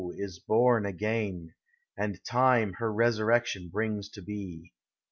is 0.17 0.39
born 0.39 0.83
again, 0.83 1.53
And 1.95 2.19
time 2.25 2.73
her 2.79 2.91
resurrection 2.91 3.69
brings 3.69 4.09
to 4.09 4.23
be. 4.23 4.73